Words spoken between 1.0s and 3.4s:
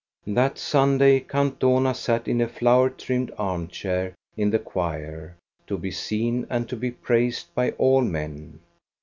Count Dohna sat in a flower trimmed